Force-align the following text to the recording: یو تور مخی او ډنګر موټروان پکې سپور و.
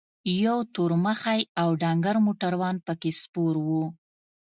یو 0.45 0.57
تور 0.73 0.91
مخی 1.05 1.41
او 1.61 1.69
ډنګر 1.81 2.15
موټروان 2.25 2.75
پکې 2.85 3.11
سپور 3.21 3.55
و. 3.65 3.67